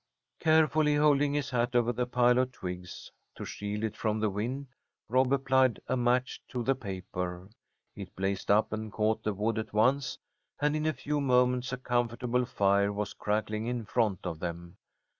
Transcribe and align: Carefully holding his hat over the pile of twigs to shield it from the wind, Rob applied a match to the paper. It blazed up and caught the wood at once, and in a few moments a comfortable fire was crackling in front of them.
Carefully 0.39 0.95
holding 0.95 1.35
his 1.35 1.51
hat 1.51 1.75
over 1.75 1.93
the 1.93 2.07
pile 2.07 2.39
of 2.39 2.51
twigs 2.53 3.11
to 3.35 3.45
shield 3.45 3.83
it 3.83 3.95
from 3.95 4.19
the 4.19 4.31
wind, 4.31 4.65
Rob 5.07 5.31
applied 5.31 5.79
a 5.87 5.95
match 5.95 6.41
to 6.47 6.63
the 6.63 6.73
paper. 6.73 7.47
It 7.95 8.15
blazed 8.15 8.49
up 8.49 8.73
and 8.73 8.91
caught 8.91 9.21
the 9.21 9.35
wood 9.35 9.59
at 9.59 9.73
once, 9.73 10.17
and 10.59 10.75
in 10.75 10.87
a 10.87 10.93
few 10.93 11.21
moments 11.21 11.71
a 11.71 11.77
comfortable 11.77 12.45
fire 12.45 12.91
was 12.91 13.13
crackling 13.13 13.67
in 13.67 13.85
front 13.85 14.21
of 14.25 14.39
them. 14.39 14.77